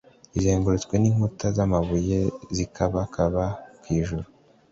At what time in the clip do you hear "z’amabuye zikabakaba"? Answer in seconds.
1.55-3.43